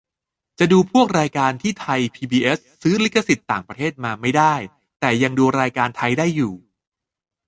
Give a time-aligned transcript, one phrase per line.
[0.59, 4.55] จะดูพวกรายการที่ไทยพีบีเอสซื้อลิขสิทธิ์ต่างประเทศมาไม่ได้
[4.99, 6.53] แต่ยังดูรายการไทยได้อยู่